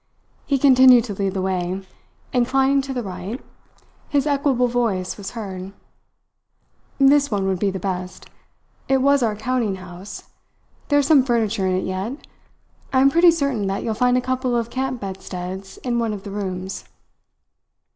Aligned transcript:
He 0.47 0.57
continued 0.57 1.03
to 1.03 1.13
lead 1.13 1.35
the 1.35 1.43
way, 1.43 1.85
inclining 2.33 2.81
to 2.81 2.91
the 2.91 3.03
right. 3.03 3.39
His 4.09 4.25
equable 4.25 4.67
voice 4.67 5.15
was 5.15 5.29
heard: 5.37 5.73
"This 6.97 7.29
one 7.29 7.45
would 7.45 7.59
be 7.59 7.69
the 7.69 7.77
best. 7.79 8.27
It 8.87 8.97
was 9.03 9.21
our 9.21 9.35
counting 9.35 9.75
house. 9.75 10.23
There 10.87 10.97
is 10.97 11.05
some 11.05 11.23
furniture 11.23 11.67
in 11.67 11.75
it 11.75 11.83
yet. 11.85 12.13
I 12.91 12.99
am 13.01 13.11
pretty 13.11 13.29
certain 13.29 13.67
that 13.67 13.83
you'll 13.83 13.93
find 13.93 14.17
a 14.17 14.21
couple 14.21 14.55
of 14.57 14.71
camp 14.71 14.99
bedsteads 15.01 15.77
in 15.83 15.99
one 15.99 16.13
of 16.13 16.23
the 16.23 16.31
rooms." 16.31 16.85